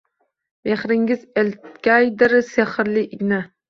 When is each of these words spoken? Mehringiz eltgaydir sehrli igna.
Mehringiz 0.69 1.27
eltgaydir 1.43 2.37
sehrli 2.53 3.09
igna. 3.17 3.49